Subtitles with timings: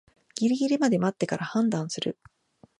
[0.33, 2.17] ギリギリまで待ってから判断する